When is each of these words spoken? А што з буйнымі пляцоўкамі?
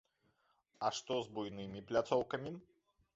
А 0.87 0.91
што 0.99 1.19
з 1.27 1.31
буйнымі 1.35 1.83
пляцоўкамі? 1.91 2.55